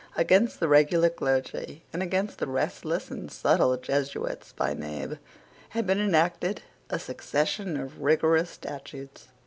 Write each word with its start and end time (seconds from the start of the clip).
Against 0.17 0.59
the 0.59 0.67
regular 0.67 1.11
clergy, 1.11 1.83
and 1.93 2.01
against 2.01 2.39
the 2.39 2.47
restless 2.47 3.11
and 3.11 3.31
subtle 3.31 3.77
Jesuits 3.77 4.51
by 4.51 4.73
name, 4.73 5.19
had 5.69 5.85
been 5.85 5.99
enacted 6.01 6.63
a 6.89 6.97
succession 6.97 7.77
of 7.77 8.01
rigorous 8.01 8.49
statutes. 8.49 9.27